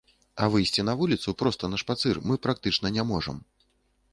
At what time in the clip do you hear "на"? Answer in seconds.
0.87-0.95, 1.73-1.81